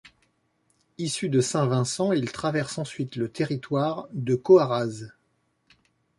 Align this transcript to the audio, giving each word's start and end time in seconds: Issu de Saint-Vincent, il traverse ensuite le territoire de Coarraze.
Issu 0.97 1.29
de 1.29 1.41
Saint-Vincent, 1.41 2.11
il 2.11 2.31
traverse 2.31 2.79
ensuite 2.79 3.17
le 3.17 3.29
territoire 3.29 4.07
de 4.13 4.33
Coarraze. 4.33 5.13